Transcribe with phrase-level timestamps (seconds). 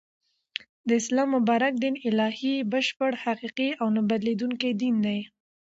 [0.87, 5.19] د اسلام مبارک دین الهی، بشپړ، حقیقی او نه بدلیدونکی دین دی